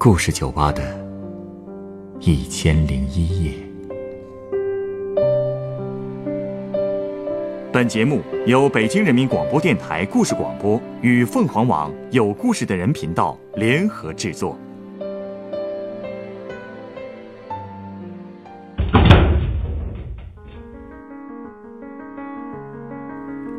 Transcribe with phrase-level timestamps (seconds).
[0.00, 0.80] 故事酒吧的
[2.20, 3.52] 一千零一夜。
[7.72, 14.56] 本节目由北京人民广播电台故事广播与凤凰网有故事的人频道联合制作。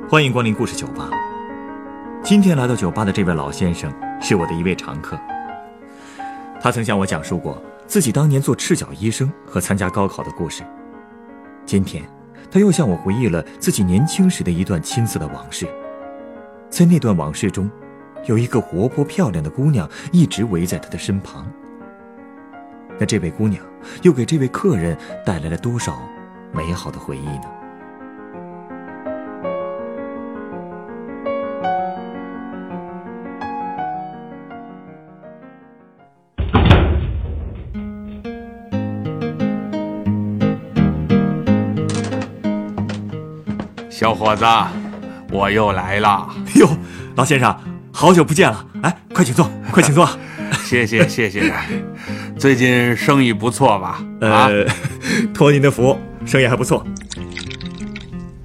[0.10, 1.10] 欢迎光临故事酒吧。
[2.24, 5.20] 今天来到酒吧的这位老先生是我的一位常客。
[6.62, 10.64] 他曾向我讲述过自己当年做赤脚医生和参加高考的故事。
[11.65, 12.04] 今天，
[12.51, 15.68] 他又向我回忆了自己年轻时的一段青涩的往事。
[16.70, 17.70] 在那段往事中，
[18.25, 21.50] 有一个活泼漂亮的姑娘一直围在他的身旁。
[23.00, 23.64] 那这位姑娘
[24.01, 26.01] 又给这位客人带来了多少
[26.51, 27.59] 美好的回忆呢？
[44.10, 44.44] 小伙子，
[45.30, 46.28] 我又来了。
[46.56, 46.68] 哟，
[47.16, 47.56] 老先生，
[47.94, 48.66] 好久不见了！
[48.82, 50.10] 哎，快请坐，快请坐。
[50.66, 51.54] 谢谢谢谢。
[52.36, 54.04] 最近生意不错吧？
[54.22, 54.66] 呃，
[55.32, 56.84] 托您的福，生意还不错。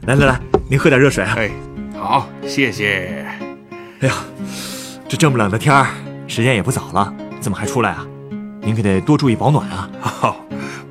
[0.03, 1.35] 来来来，您喝点热水啊。
[1.39, 1.51] 哎，
[1.99, 3.25] 好，谢谢。
[4.01, 4.15] 哎呀，
[5.09, 5.87] 这这么冷的天儿，
[6.29, 8.07] 时间也不早了，怎么还出来啊？
[8.61, 9.89] 您可得多注意保暖啊。
[10.21, 10.37] 哦，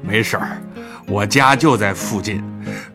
[0.01, 0.57] 没事儿，
[1.05, 2.43] 我家就在附近，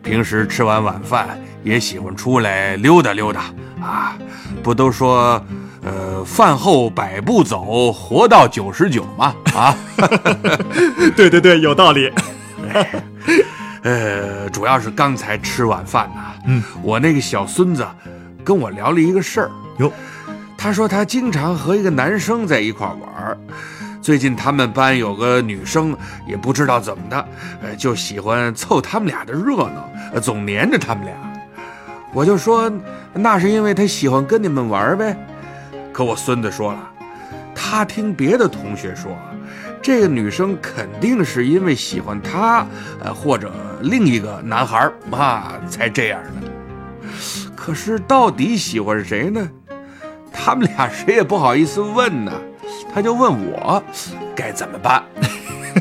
[0.02, 1.38] 平时吃完晚饭。
[1.62, 3.44] 也喜欢出来溜达溜达
[3.80, 4.16] 啊！
[4.62, 5.42] 不都说，
[5.82, 9.34] 呃，饭后百步走，活到九十九吗？
[9.54, 9.76] 啊，
[11.16, 12.12] 对对对，有道理。
[13.82, 17.86] 呃，主要是刚才吃晚饭呢，嗯，我那个小孙子
[18.44, 19.90] 跟我聊了一个事儿哟。
[20.56, 23.38] 他说他经常和一个男生在一块玩
[24.02, 27.28] 最近他们班有个女生，也不知道怎么的，
[27.62, 31.14] 呃，就喜欢凑他们俩的热闹，总黏着他们俩。
[32.12, 32.72] 我就说，
[33.12, 35.16] 那是因为他喜欢跟你们玩呗。
[35.92, 36.90] 可我孙子说了，
[37.54, 39.16] 他听别的同学说，
[39.82, 42.66] 这个女生肯定是因为喜欢他，
[43.00, 43.52] 呃，或者
[43.82, 46.48] 另一个男孩啊，才这样的。
[47.54, 49.48] 可是到底喜欢谁呢？
[50.32, 52.32] 他们俩谁也不好意思问呢。
[52.94, 53.82] 他就问我
[54.34, 55.02] 该怎么办。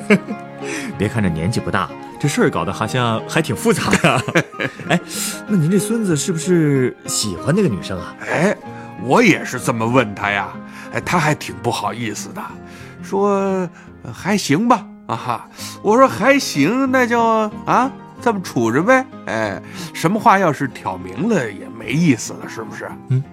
[0.98, 1.90] 别看这年纪不大。
[2.20, 4.24] 这事儿搞得好像还挺复杂的，
[4.90, 5.00] 哎，
[5.48, 8.16] 那您这孙子是不是喜欢那个女生啊？
[8.22, 8.56] 哎，
[9.04, 10.50] 我也是这么问他呀，
[10.92, 12.42] 哎，他还挺不好意思的，
[13.04, 13.70] 说
[14.14, 15.50] 还行吧，啊哈，
[15.82, 17.22] 我说还行，那就
[17.66, 17.92] 啊
[18.22, 19.62] 这么处着呗，哎，
[19.94, 22.90] 什么话要是挑明了也没意思了，是不是？
[23.10, 23.24] 嗯。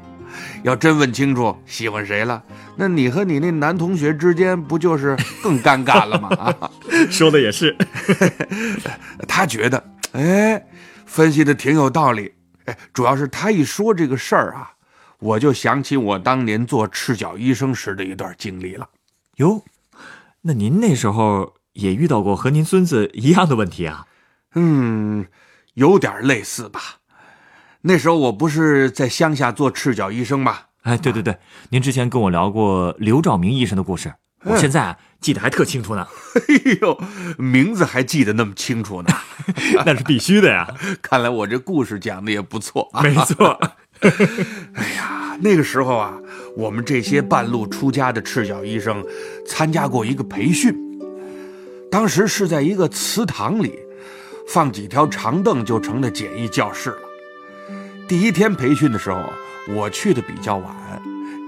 [0.63, 2.43] 要真问清楚喜欢谁了，
[2.77, 6.29] 那你和你那男同学之间不就是更尴尬了吗？
[6.39, 6.71] 啊，
[7.11, 7.77] 说的也是。
[9.29, 10.67] 他觉得，哎，
[11.07, 12.33] 分析的挺有道理。
[12.67, 14.73] 哎，主要是他一说这个事儿啊，
[15.19, 18.89] 我就想起我当年做赤脚医生时的一段经历了。
[19.37, 19.63] 哟，
[20.43, 24.07] 那您那时候也遇到过和您孙子一样的问题啊？
[24.55, 25.27] 嗯，
[25.75, 26.81] 有点类似吧。
[27.87, 30.59] 那时候我不是在乡下做赤脚医生吗？
[30.85, 31.37] 哎，对对对，
[31.69, 34.15] 您之前跟我聊过刘兆明医生的故事，
[34.45, 36.07] 我现在记得还特清楚呢。
[36.35, 36.99] 哎呦，
[37.37, 39.11] 名字还记得那么清楚呢，
[39.85, 40.67] 那是必须的呀。
[41.03, 42.89] 看来我这故事讲的也不错。
[42.93, 43.61] 啊没错。
[44.73, 46.15] 哎呀，那个时候啊，
[46.57, 49.05] 我们这些半路出家的赤脚医生
[49.47, 50.75] 参加过一个培训，
[51.91, 53.79] 当时是在一个祠堂里，
[54.49, 56.99] 放几条长凳就成了简易教室了。
[58.07, 59.33] 第一天培训的时候，
[59.71, 60.75] 我去的比较晚，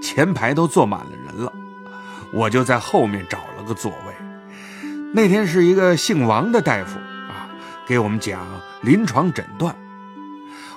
[0.01, 1.53] 前排都坐满了人了，
[2.33, 4.13] 我就在后面找了个座位。
[5.13, 6.97] 那天是一个姓王的大夫
[7.29, 7.47] 啊，
[7.85, 8.39] 给我们讲
[8.81, 9.75] 临床诊断。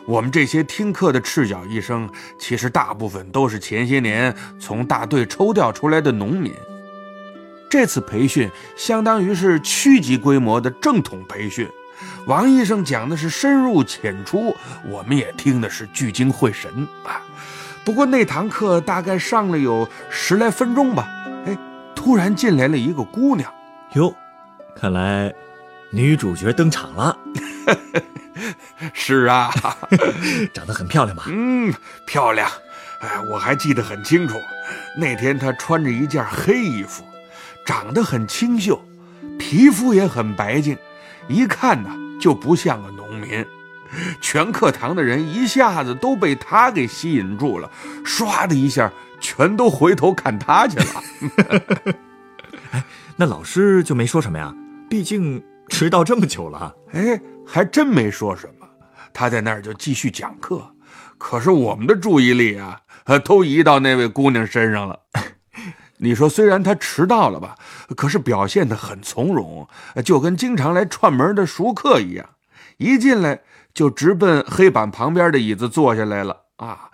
[0.05, 2.09] 我们这些听课的赤脚医生，
[2.39, 6.53] 其实大部分都是前些年从大队抽调出来的农民。
[7.71, 11.67] 这次培训相当于是区级规模的正统培训。
[12.27, 16.71] 王医生讲的是深入浅出，我们也听的是聚精会神
[17.05, 17.23] 啊。
[17.85, 21.09] 不过那堂课大概上了有十来分钟吧，
[21.47, 21.57] 哎，
[21.95, 23.53] 突然进来了一个姑娘，
[23.95, 24.15] 哟，
[24.75, 25.33] 看来
[25.91, 27.17] 女主角登场了。
[28.93, 29.51] 是啊，
[30.53, 31.25] 长得很漂亮吧？
[31.29, 31.73] 嗯，
[32.07, 32.51] 漂亮。
[33.01, 34.37] 哎，我还记得很清楚，
[34.99, 37.05] 那天她穿着一件黑衣服，
[37.67, 38.83] 长得很清秀，
[39.39, 40.77] 皮肤也很白净。
[41.29, 41.91] 一看呢，
[42.21, 43.45] 就不像个农民。
[44.21, 47.71] 全课堂的人一下子都被他给吸引住了，
[48.05, 51.95] 唰的一下，全都回头看他去了。
[53.17, 54.55] 那老师就没说什么呀？
[54.89, 56.73] 毕竟迟到这么久了。
[56.93, 58.67] 哎，还真没说什么，
[59.13, 60.65] 他在那儿就继续讲课。
[61.19, 62.81] 可是我们的注意力啊，
[63.25, 64.99] 都移到那位姑娘身上了。
[66.03, 67.57] 你说，虽然他迟到了吧，
[67.95, 69.69] 可是表现得很从容，
[70.03, 72.27] 就跟经常来串门的熟客一样，
[72.79, 73.43] 一进来
[73.75, 76.91] 就直奔黑板旁边的椅子坐下来了啊！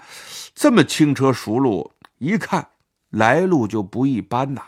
[0.54, 2.66] 这么轻车熟路，一看
[3.10, 4.62] 来路就不一般呐。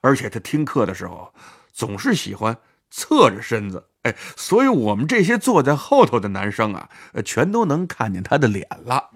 [0.00, 1.32] 而且他听课的时候
[1.72, 2.56] 总是喜欢
[2.90, 6.88] 侧着身子，哎，所以我们这些坐在后头的男生啊，
[7.24, 9.10] 全都能看见他的脸了。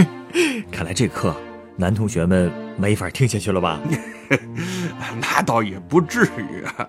[0.70, 1.34] 看来这课。
[1.76, 3.78] 男同学们没法听下去了吧？
[5.20, 6.88] 那倒也不至于啊。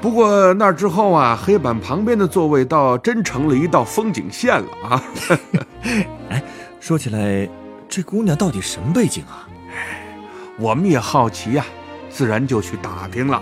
[0.00, 5.04] 不过那之后啊，黑板旁边的座位倒真成了一道风景线了啊。
[6.30, 6.42] 哎，
[6.80, 7.48] 说起来，
[7.88, 9.46] 这姑娘到底什么背景啊？
[10.58, 11.64] 我们也好奇呀，
[12.10, 13.40] 自然就去打听了。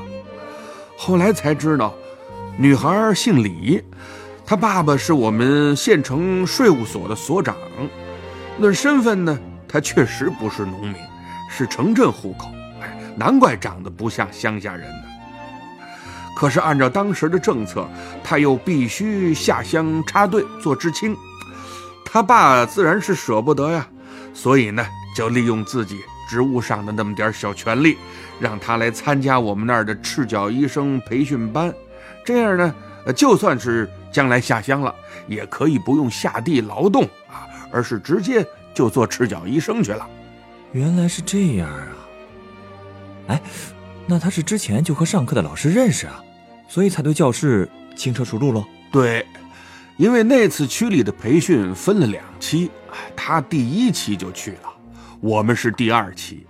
[0.97, 1.95] 后来才知道，
[2.59, 3.83] 女孩姓李，
[4.45, 7.57] 她爸爸是我们县城税务所的所长。
[8.59, 9.39] 论身份呢？
[9.73, 10.97] 他确实不是农民，
[11.49, 12.51] 是城镇户口，
[13.17, 15.05] 难怪长得不像乡下人呢。
[16.37, 17.89] 可是按照当时的政策，
[18.25, 21.17] 他又必须下乡插队做知青，
[22.05, 23.87] 他爸自然是舍不得呀，
[24.35, 24.85] 所以呢，
[25.15, 27.97] 就利用自己职务上的那么点小权利，
[28.41, 31.73] 让他来参加我们那儿的赤脚医生培训班。
[32.25, 32.75] 这样呢，
[33.15, 34.93] 就算是将来下乡了，
[35.29, 38.45] 也可以不用下地劳动啊，而是直接。
[38.75, 40.09] 就做赤脚医生去了，
[40.73, 41.97] 原来是这样啊！
[43.29, 43.43] 哎，
[44.07, 46.23] 那他是之前就和上课的老师认识啊，
[46.69, 48.65] 所以才对教室轻车熟路喽。
[48.91, 49.27] 对，
[49.97, 52.71] 因为那次区里的培训分了两期，
[53.15, 54.73] 他第一期就去了，
[55.21, 56.47] 我们是第二期，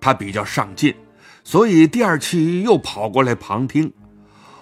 [0.00, 0.94] 他比较上进，
[1.42, 3.92] 所以第二期又跑过来旁听。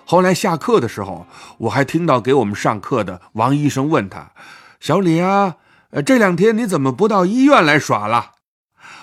[0.04, 1.26] 后来下课的时候，
[1.58, 4.32] 我还听到给我们上课的王医生问他
[4.80, 5.56] ：“小李啊。”
[5.92, 8.32] 呃，这两天你怎么不到医院来耍了？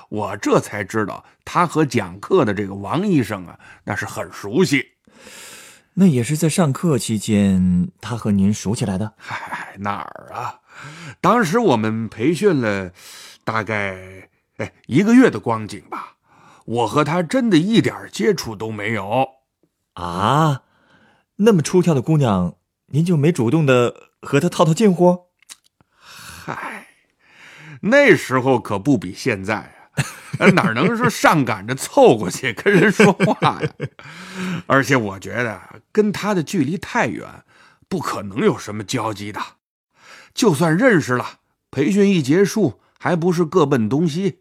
[0.09, 4.83] 我这才知道，他和讲课的这个王医生啊，那是很熟悉。
[5.94, 9.13] 那也是在上课期间，他和您熟起来的？
[9.18, 10.62] 嗨，哪儿啊？
[11.21, 12.92] 当时我们培训了
[13.44, 14.27] 大概
[14.57, 16.15] 哎一个月的光景吧，
[16.65, 19.27] 我和他真的一点接触都没有。
[19.94, 20.63] 啊，
[21.35, 22.56] 那么出挑的姑娘，
[22.88, 25.28] 您就没主动的和她套套近乎？
[27.81, 29.73] 那时候可不比现在
[30.39, 33.71] 啊，哪能说上赶着凑过去跟人说话呀？
[34.67, 37.27] 而且我觉得跟他的距离太远，
[37.87, 39.39] 不可能有什么交集的。
[40.33, 41.39] 就算认识了，
[41.71, 44.39] 培训一结束，还不是各奔东西？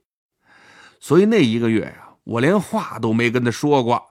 [1.01, 4.07] 所以那一个月呀，我连话都没跟他说过。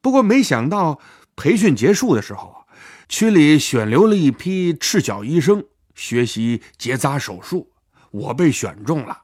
[0.00, 0.98] 不过没想到
[1.36, 2.64] 培训结束的时候，
[3.08, 5.64] 区里选留了一批赤脚医生。
[5.94, 7.69] 学习结扎手术，
[8.10, 9.16] 我被选中了，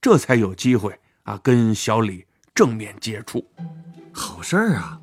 [0.00, 2.24] 这才有机会啊跟小李
[2.54, 3.44] 正面接触，
[4.12, 4.98] 好事儿啊。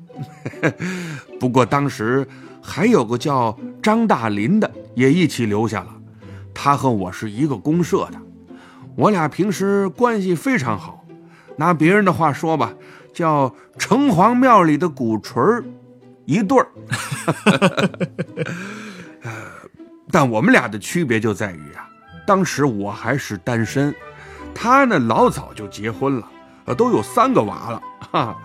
[1.40, 2.26] 不过当时
[2.62, 5.94] 还有个叫张大林的也一起留下了，
[6.52, 8.20] 他和我是一个公社的，
[8.96, 11.06] 我俩平时关系非常好，
[11.56, 12.74] 拿别人的话说吧，
[13.14, 15.64] 叫城隍庙里的鼓槌儿
[16.26, 16.68] 一对儿。
[20.12, 21.88] 但我们俩的区别就在于啊，
[22.30, 23.92] 当时我还是单身，
[24.54, 26.30] 他呢老早就结婚了，
[26.66, 27.82] 呃，都有三个娃了
[28.12, 28.38] 哈。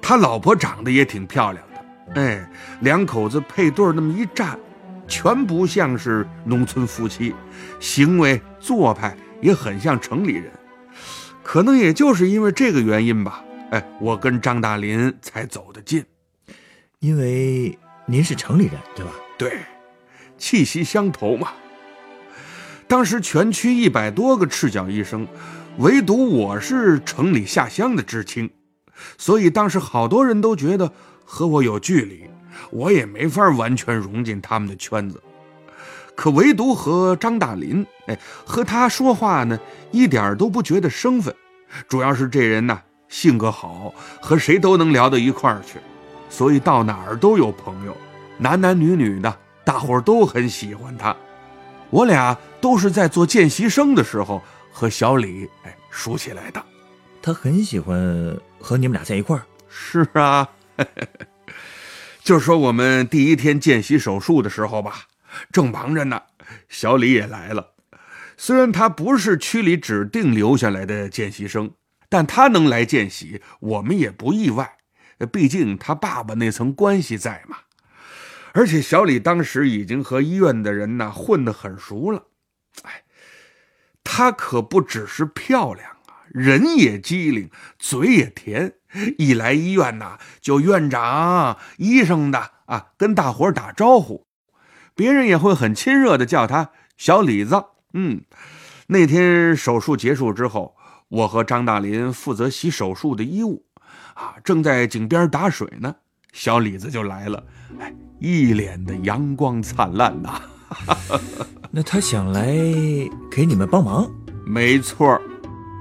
[0.00, 2.48] 他老婆长得也挺漂亮的，哎，
[2.78, 4.56] 两口子配对那么一站，
[5.08, 7.34] 全不像是农村夫妻，
[7.80, 10.52] 行为做派也很像城里人。
[11.42, 16.04] 可能也就是因为这个原因吧，哎，我跟张大林才走得近，
[17.00, 19.10] 因为您是城里人，对吧？
[19.36, 19.58] 对。
[20.38, 21.48] 气息相投嘛。
[22.88, 25.28] 当时全区一百多个赤脚医生，
[25.76, 28.48] 唯独我是城里下乡的知青，
[29.18, 30.90] 所以当时好多人都觉得
[31.22, 32.24] 和我有距离，
[32.70, 35.22] 我也没法完全融进他们的圈子。
[36.16, 41.32] 可唯独和张大林，哎，和他说话呢，一点都不觉得生分。
[41.86, 42.80] 主要是这人呐，
[43.10, 45.78] 性格好，和谁都能聊到一块儿去，
[46.30, 47.94] 所以到哪儿都有朋友，
[48.38, 49.36] 男男女女的。
[49.62, 51.14] 大伙儿都很喜欢他，
[51.90, 56.62] 我俩都是在做见习生的时候和小李哎熟起来的。
[57.22, 59.42] 他很喜欢和你们俩在一块儿。
[59.68, 60.48] 是啊，
[62.22, 65.04] 就说我们第一天见习手术的时候吧，
[65.52, 66.22] 正忙着呢，
[66.68, 67.74] 小李也来了。
[68.36, 71.70] 虽然他不是区里指定留下来的见习生，
[72.08, 74.76] 但他能来见习，我们也不意外。
[75.32, 77.56] 毕竟他爸爸那层关系在嘛。
[78.58, 82.24] 而且小李当时已经和医院的人呢混得很熟了，
[82.82, 83.04] 哎，
[84.02, 87.48] 她可不只是漂亮啊，人也机灵，
[87.78, 88.74] 嘴也甜。
[89.16, 94.26] 一来医院呐，就院长、医生的啊，跟大伙打招呼，
[94.92, 97.64] 别人也会很亲热的叫她小李子。
[97.92, 98.22] 嗯，
[98.88, 103.64] 那天手术结束之后，我和张大林负责洗手术的衣物，
[104.14, 105.94] 啊，正在井边打水呢，
[106.32, 107.46] 小李子就来了，
[107.78, 107.94] 哎。
[108.18, 110.40] 一脸的阳光灿烂呐，
[111.70, 112.46] 那他想来
[113.30, 114.10] 给你们帮忙？
[114.46, 115.20] 没错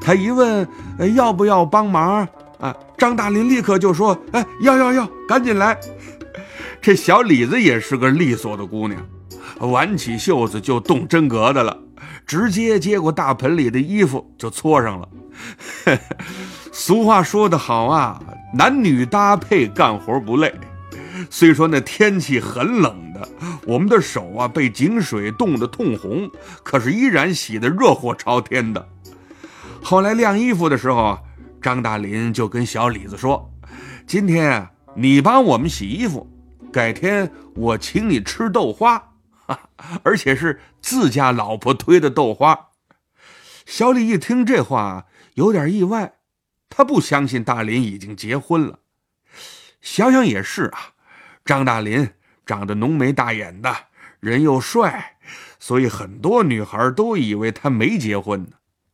[0.02, 0.68] 他一问
[1.16, 2.28] 要不要帮忙
[2.60, 5.78] 啊，张大林立刻就说：“哎，要要要，赶紧来！”
[6.82, 9.02] 这小李子也是个利索的姑娘，
[9.60, 11.78] 挽起袖子就动真格的了，
[12.26, 15.10] 直接接过大盆里的衣服就搓上了。
[16.72, 18.22] 俗话说得好啊，
[18.54, 20.54] 男女搭配干活不累。
[21.30, 23.28] 虽说那天气很冷的，
[23.66, 26.30] 我们的手啊被井水冻得通红，
[26.64, 28.88] 可是依然洗得热火朝天的。
[29.84, 31.20] 后来晾衣服的时候，
[31.62, 33.52] 张大林就跟小李子说
[34.08, 36.28] ：“今天啊你帮我们洗衣服，
[36.72, 39.12] 改天我请你吃豆花，
[40.04, 42.70] 而且是自家老婆推的豆花。”
[43.66, 46.14] 小李一听这话，有点意外，
[46.70, 48.80] 他不相信大林已经结婚了。
[49.82, 50.94] 想想也是啊。
[51.48, 52.08] 张大林
[52.46, 53.74] 长得浓眉大眼的，
[54.20, 55.18] 人又帅，
[55.58, 58.50] 所以很多女孩都以为他没结婚呢。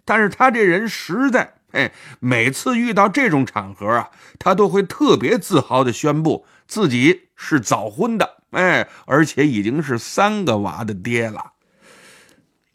[0.06, 11.54] 但是他这人实在，哎，每次遇到这种场合啊，他都会特别自豪地宣布自己是早婚的，哎，而且已经是三个娃的爹了。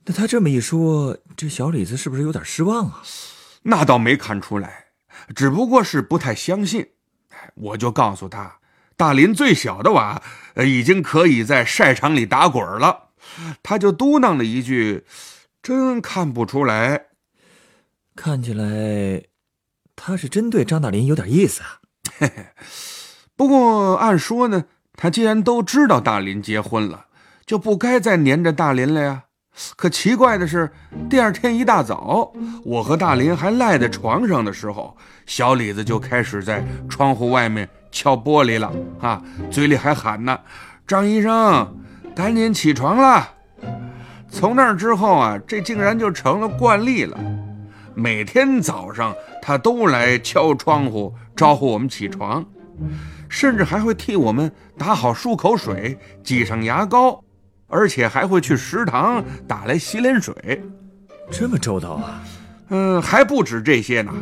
[0.04, 3.02] 那他这么一说，这小李子是不是有点失望啊？
[3.62, 4.86] 那倒没看出来，
[5.36, 6.88] 只不过是不太相信。
[7.54, 8.56] 我就告诉他。
[8.98, 10.20] 大林最小的娃，
[10.54, 13.10] 呃，已经可以在晒场里打滚了。
[13.62, 15.04] 他就嘟囔了一句
[15.62, 17.04] ：“真看不出来。”
[18.16, 19.22] 看起来，
[19.94, 21.78] 他是真对张大林有点意思啊。
[22.18, 22.46] 嘿嘿。
[23.36, 24.64] 不过按说呢，
[24.94, 27.06] 他既然都知道大林结婚了，
[27.46, 29.26] 就不该再黏着大林了呀。
[29.76, 30.72] 可奇怪的是，
[31.08, 32.32] 第二天一大早，
[32.64, 37.68] 我和大林还赖在床上的时候，小李子就开始在窗户外面。
[37.90, 39.22] 敲玻璃了啊！
[39.50, 40.38] 嘴里还喊呢
[40.86, 41.76] ：“张医生，
[42.14, 43.28] 赶紧起床了！”
[44.30, 47.18] 从那之后啊，这竟然就成了惯例了。
[47.94, 52.44] 每天早上他都来敲窗户招呼我们起床，
[53.28, 57.24] 甚至还会替我们打好漱口水、挤上牙膏，
[57.66, 60.62] 而且还会去食堂打来洗脸水。
[61.30, 62.22] 这么周到啊！
[62.68, 64.12] 嗯，还不止这些呢。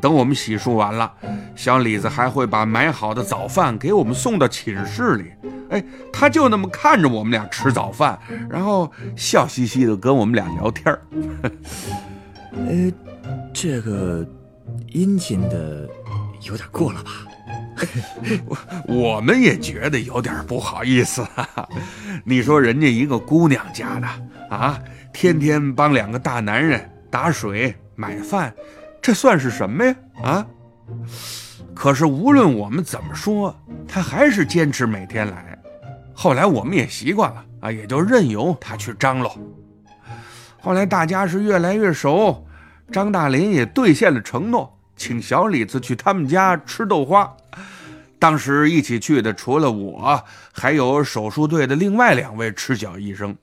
[0.00, 1.12] 等我们洗漱完了，
[1.54, 5.30] 小李子还会把买好的早饭给我们送到寝室里。
[5.70, 11.00] 哎，他就那么看着我们俩吃早饭，然后笑嘻嘻的跟我们俩聊天儿。
[12.52, 12.92] 呃，
[13.54, 14.26] 这个
[14.88, 15.88] 殷勤的
[16.42, 17.10] 有点过了吧？
[18.46, 18.58] 我
[18.92, 21.26] 我们也觉得有点不好意思。
[22.24, 24.06] 你说人家一个姑娘家的
[24.54, 24.78] 啊，
[25.12, 28.52] 天天帮两个大男人打水买饭。
[29.02, 29.94] 这算是什么呀？
[30.22, 30.46] 啊！
[31.74, 35.58] 可是无论我们怎么说，他还是坚持每天来。
[36.12, 39.34] 后来我们也习惯了啊，也就任由他去张罗。
[40.60, 42.46] 后来大家是越来越熟，
[42.92, 47.34] 张大林也兑现了承诺，请小李子去他们家吃豆花。
[48.18, 53.34] 当时一起去的除了我，还有手术队的另外两位赤脚医生。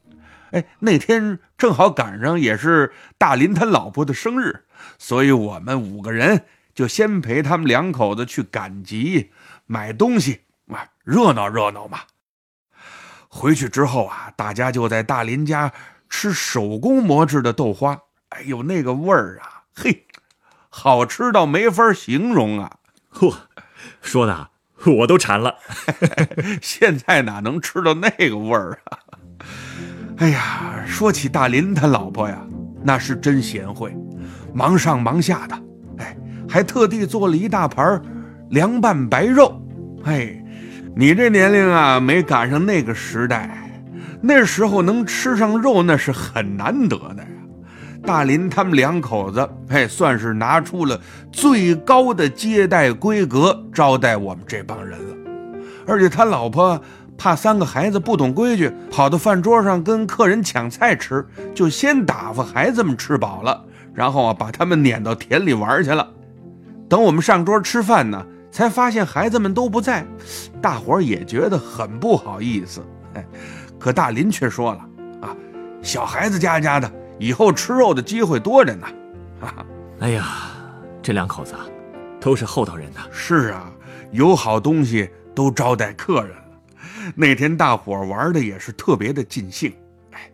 [0.51, 4.61] 哎，那天正好赶上也是大林他老婆的生日。
[4.97, 9.31] 所以，我们五个人就先陪他们两口子去赶集、
[9.65, 11.99] 买东西，啊，热闹热闹嘛。
[13.29, 15.71] 回去之后啊，大家就在大林家
[16.09, 17.99] 吃手工磨制的豆花。
[18.29, 20.05] 哎呦，那个味儿啊，嘿，
[20.69, 22.77] 好吃到没法形容啊！
[23.13, 23.35] 嚯，
[24.01, 24.49] 说的
[24.85, 25.55] 我都馋了。
[26.61, 28.99] 现在哪能吃到那个味儿啊？
[30.17, 32.41] 哎呀，说起大林他老婆呀，
[32.83, 33.95] 那是真贤惠。
[34.53, 35.55] 忙上忙下的，
[35.97, 36.17] 哎，
[36.49, 38.01] 还特地做了一大盘
[38.49, 39.61] 凉拌白肉。
[40.03, 40.43] 哎，
[40.95, 43.69] 你这年龄啊，没赶上那个时代，
[44.21, 47.29] 那时候能吃上肉那是很难得的呀。
[48.05, 50.99] 大林他们两口子，哎，算是拿出了
[51.31, 55.15] 最高的接待规格招待我们这帮人了。
[55.85, 56.81] 而且他老婆
[57.17, 63.61] 怕三个孩子不懂规矩，跑到饭桌上跟客人抢菜吃，就先打发孩子们吃饱了。
[63.97, 66.07] 然后啊，把他们撵到田里玩去了。
[66.87, 70.05] 等我们上桌吃饭呢，才发现孩子们都不在，
[70.61, 72.85] 大伙儿也觉得很不好意思。
[73.15, 73.25] 哎，
[73.79, 74.85] 可大林却说了
[75.19, 75.35] ：“啊，
[75.81, 78.85] 小孩子家家的，以后吃肉的机会多着呢。”
[79.41, 79.65] 哈哈，
[80.01, 80.27] 哎呀，
[81.01, 81.65] 这两口子啊，
[82.21, 82.99] 都是厚道人呐。
[83.11, 83.71] 是啊，
[84.11, 86.43] 有好东西都招待客人了。
[87.15, 89.73] 那天大伙儿玩的也是特别的尽兴。
[90.11, 90.29] 哎，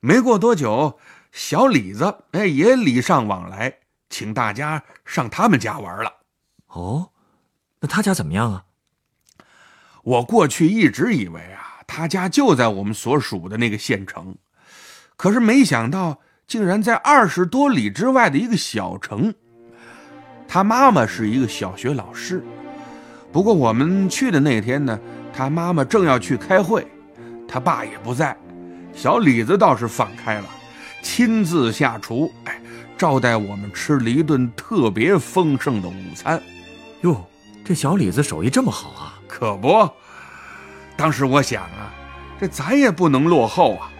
[0.00, 0.98] 没过多久，
[1.32, 6.12] 小李子哎也礼尚往来，请大家上他们家玩了。
[6.68, 7.10] 哦。
[7.80, 8.64] 那他家怎么样啊？
[10.02, 14.36] 我过去一直以为啊，他家就在我们所属的那个县城，
[15.16, 19.32] 可是没想到竟然在二十多里之外的一个小城。
[20.48, 22.42] 他妈妈是一个小学老师，
[23.30, 24.98] 不过我们去的那天呢，
[25.32, 26.84] 他妈妈正要去开会，
[27.46, 28.36] 他爸也不在。
[28.94, 30.48] 小李子倒是放开了，
[31.02, 32.60] 亲自下厨，哎，
[32.96, 36.40] 招待我们吃了一顿特别丰盛的午餐。
[37.02, 37.24] 哟。
[37.64, 39.20] 这小李子手艺这么好啊！
[39.28, 39.86] 可不，
[40.96, 41.92] 当时我想啊，
[42.40, 43.90] 这咱也不能落后啊。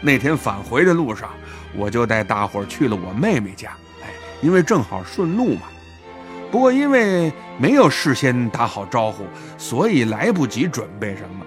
[0.00, 1.28] 那天返回的路上，
[1.76, 4.08] 我就带大伙去了我妹妹家，哎，
[4.40, 5.64] 因为正好顺路嘛。
[6.50, 9.26] 不过因为没有事先打好招呼，
[9.58, 11.44] 所以来不及准备什么。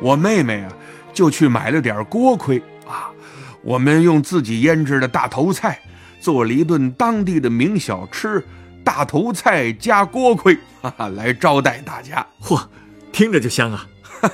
[0.00, 0.72] 我妹妹啊，
[1.12, 2.64] 就去买了点锅盔啊。
[3.62, 5.80] 我们用自己腌制的大头菜，
[6.20, 8.44] 做了一顿当地的名小吃。
[8.84, 12.26] 大头菜加锅盔， 哈哈，来招待大家。
[12.40, 12.60] 嚯，
[13.12, 13.86] 听着就香啊！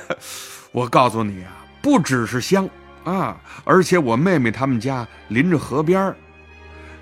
[0.73, 1.51] 我告诉你啊，
[1.83, 2.67] 不只是香
[3.03, 6.15] 啊，而且我妹妹他们家临着河边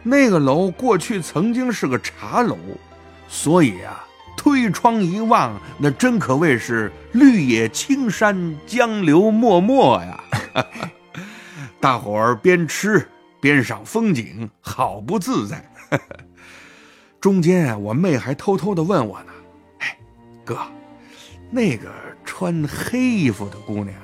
[0.04, 2.58] 那个楼过去曾经是个茶楼，
[3.30, 4.04] 所以啊，
[4.36, 10.24] 推窗一望，那真可谓是绿野青山，江流脉脉呀。
[11.80, 13.08] 大伙儿边吃
[13.40, 15.64] 边赏风景，好不自在。
[17.22, 19.32] 中间啊，我妹还偷偷的问我呢
[19.80, 19.98] ：“哎，
[20.44, 20.58] 哥，
[21.50, 21.92] 那个
[22.26, 23.96] 穿黑衣服的姑娘，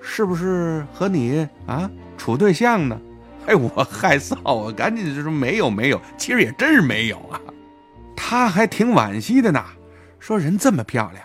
[0.00, 3.00] 是不是和你啊处对象呢？”
[3.46, 4.34] 哎，我害臊
[4.68, 7.40] 啊，赶紧就说：“没有，没有。”其实也真是没有啊。
[8.16, 9.64] 她还挺惋惜的呢，
[10.18, 11.24] 说：“人这么漂亮，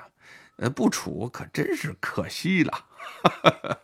[0.58, 2.74] 呃，不处可真是可惜了。”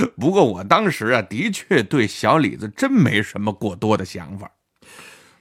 [0.18, 4.50] 不过我当时啊，的确对小李子真没什么过多的想法。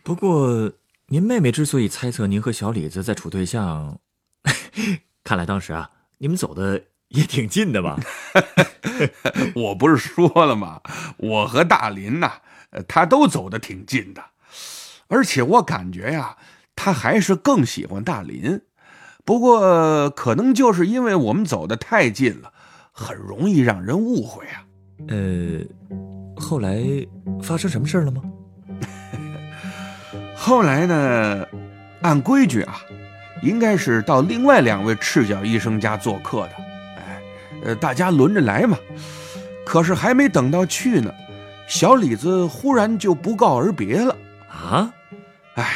[0.03, 0.71] 不过。
[1.13, 3.99] 您妹妹之所以猜测您和小李子在处对象，
[5.25, 7.99] 看来当时啊，你们走的也挺近的吧？
[9.53, 10.79] 我不是说了吗？
[11.17, 12.31] 我和大林呐，
[12.87, 14.23] 他都走的挺近的，
[15.09, 16.37] 而且我感觉呀，
[16.77, 18.61] 他还是更喜欢大林。
[19.25, 22.53] 不过可能就是因为我们走的太近了，
[22.91, 24.63] 很容易让人误会啊。
[25.07, 25.59] 呃，
[26.35, 26.83] 后来
[27.41, 28.21] 发生什么事了吗？
[30.35, 31.45] 后来呢？
[32.01, 32.81] 按规矩啊，
[33.43, 36.53] 应该是到另外两位赤脚医生家做客的。
[36.97, 37.21] 哎，
[37.63, 38.75] 呃，大家轮着来嘛。
[39.63, 41.13] 可是还没等到去呢，
[41.67, 44.17] 小李子忽然就不告而别了
[44.49, 44.91] 啊！
[45.53, 45.67] 哎，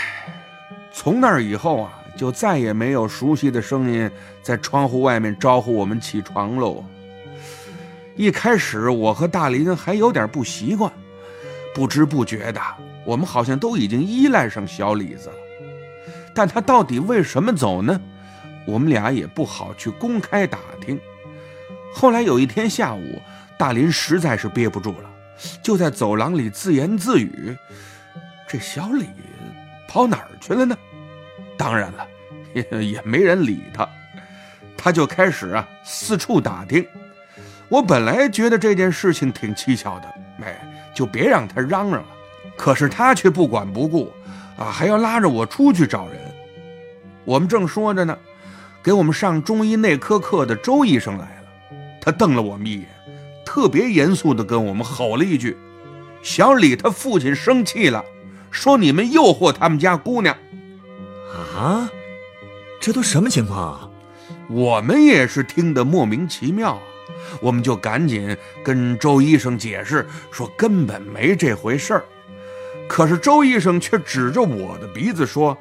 [0.91, 4.09] 从那以后啊，就再也没有熟悉的声音
[4.41, 6.83] 在窗户外面招呼我们起床喽。
[8.15, 10.91] 一开始我和大林还有点不习惯，
[11.73, 12.61] 不知不觉的。
[13.05, 15.35] 我们好像都已经依赖上小李子了，
[16.33, 17.99] 但他到底为什么走呢？
[18.65, 20.99] 我们俩也不好去公开打听。
[21.93, 23.21] 后来有一天下午，
[23.59, 25.09] 大林实在是憋不住了，
[25.61, 27.55] 就在走廊里自言自语
[28.47, 29.05] ：“这小李
[29.87, 30.75] 跑哪儿去了呢？”
[31.57, 32.07] 当然了，
[32.53, 33.87] 也 也没人理他。
[34.77, 36.85] 他就开始啊四处打听。
[37.69, 40.07] 我本来觉得这件事情挺蹊跷的，
[40.43, 42.05] 哎，就别让他嚷嚷了。
[42.55, 44.11] 可是他却不管不顾，
[44.57, 46.15] 啊，还要拉着我出去找人。
[47.23, 48.17] 我们正说着呢，
[48.83, 51.77] 给我们上中医内科课的周医生来了。
[51.99, 52.85] 他瞪了我们一眼，
[53.43, 55.57] 特别严肃地跟我们吼了一句
[56.21, 58.05] ：“小李他父亲生气了，
[58.51, 60.37] 说你们诱惑他们家姑娘。”
[61.57, 61.89] 啊，
[62.79, 63.89] 这都什么情况啊？
[64.47, 66.81] 我们也是听得莫名其妙啊，
[67.39, 72.05] 我们就赶紧跟周医生解释说，根本没这回事儿。
[72.87, 75.57] 可是周医生却指着我的鼻子说：“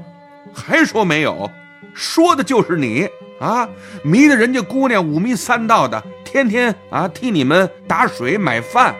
[0.52, 1.50] 还说没有，
[1.94, 3.08] 说的就是你
[3.40, 3.68] 啊！
[4.02, 8.94] 迷得人家姑娘五迷三道的，天天啊替你们打水买饭。”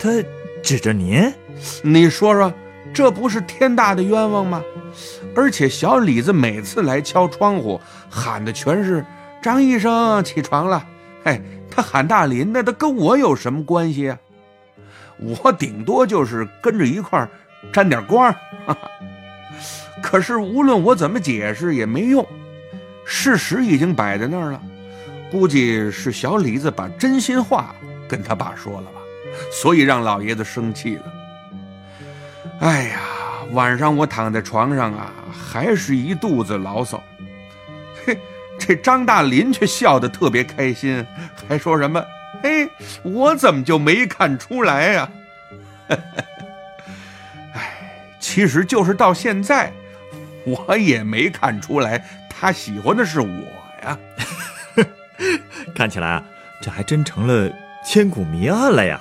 [0.00, 0.08] 他
[0.62, 1.32] 指着您，
[1.82, 2.52] 你说说，
[2.94, 4.62] 这不是天大的冤枉吗？
[5.36, 9.04] 而且小李子每次来敲窗户，喊的全是
[9.42, 10.84] 张医生起床了。
[11.22, 11.40] 嘿，
[11.80, 14.18] 喊大林，那他跟我有什么关系啊？
[15.18, 17.28] 我顶多就是跟着一块。
[17.74, 18.34] 沾点光，
[20.02, 22.26] 可是无论我怎么解释也没用。
[23.04, 24.62] 事实已经摆在那儿了，
[25.30, 27.74] 估计是小李子把真心话
[28.08, 29.00] 跟他爸说了吧，
[29.52, 31.02] 所以让老爷子生气了。
[32.60, 33.00] 哎呀，
[33.52, 37.02] 晚上我躺在床上啊，还是一肚子牢骚。
[38.06, 38.18] 嘿，
[38.70, 41.04] 这张大林却笑得特别开心，
[41.48, 42.00] 还说什么
[42.40, 42.70] ：“嘿，
[43.02, 45.10] 我怎么就没看出来呀？”
[47.52, 47.72] 哎，
[48.20, 49.72] 其实就是到现在，
[50.44, 53.26] 我也没看出来他喜欢的是我
[53.82, 53.98] 呀。
[55.74, 56.22] 看起来啊，
[56.62, 57.52] 这还真成了
[57.84, 59.00] 千古谜案了呀。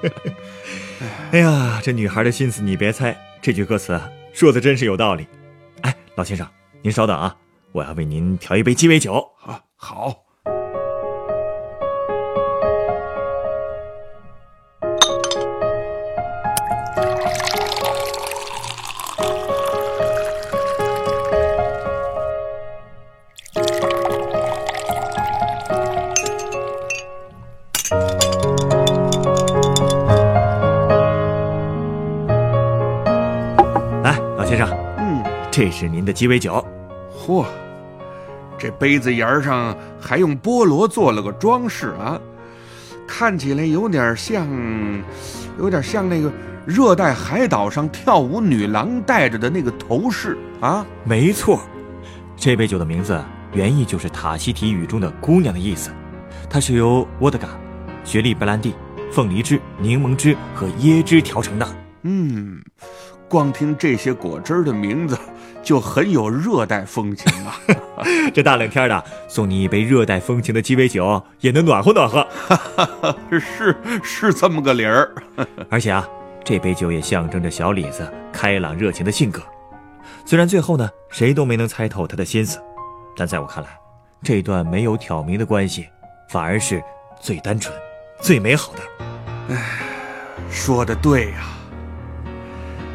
[1.32, 4.00] 哎呀，这女孩的心思你别猜，这句歌词
[4.32, 5.28] 说的真是有道理。
[5.82, 6.48] 哎，老先生，
[6.80, 7.36] 您稍等啊，
[7.72, 9.26] 我要为您调一杯鸡尾酒。
[9.46, 10.14] 啊，好。
[34.02, 36.62] 来，老先生，嗯，这是您的鸡尾酒。
[37.16, 37.46] 嚯，
[38.62, 42.16] 这杯子沿儿上还用菠萝做了个装饰啊，
[43.08, 44.46] 看起来有点像，
[45.58, 46.32] 有点像那个
[46.64, 50.86] 热带海岛上跳舞女郎戴着的那个头饰啊。
[51.02, 51.60] 没错，
[52.36, 53.20] 这杯酒的名字
[53.52, 55.90] 原意就是塔希提语中的“姑娘”的意思，
[56.48, 57.48] 它是由沃德嘎、
[58.04, 58.72] 雪莉白兰地、
[59.10, 61.66] 凤梨汁、柠檬汁和椰汁调成的。
[62.02, 62.62] 嗯，
[63.32, 65.18] 光听这些果汁儿的名字
[65.62, 67.56] 就很有热带风情啊。
[68.34, 72.28] 这大冷天的，送你一杯热带风情的鸡尾酒，也能暖和暖和。
[73.40, 75.10] 是是这么个理儿。
[75.70, 76.06] 而且啊，
[76.44, 79.40] 这杯酒也象征着小李子开朗热情的性格。
[80.26, 82.60] 虽然最后呢，谁都没能猜透他的心思，
[83.16, 83.70] 但在我看来，
[84.22, 85.88] 这段没有挑明的关系，
[86.28, 86.84] 反而是
[87.18, 87.74] 最单纯、
[88.20, 89.56] 最美好的。
[90.50, 91.44] 说的对呀、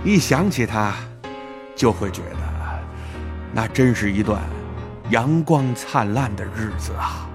[0.08, 0.96] 一想起他，
[1.76, 2.38] 就会觉得
[3.52, 4.42] 那真是一段
[5.10, 7.28] 阳光灿烂的日子啊。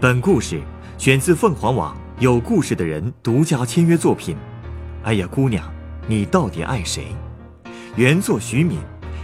[0.00, 0.62] 本故事
[0.96, 4.36] 选自凤凰网有故事的人独家签约作品。
[5.02, 5.68] 哎呀，姑娘，
[6.06, 7.06] 你到底爱谁？
[7.96, 8.78] 原作徐敏，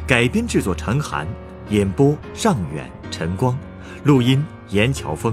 [0.04, 1.28] 改编制作陈寒，
[1.68, 3.56] 演播尚远、陈光，
[4.02, 5.33] 录音严乔峰。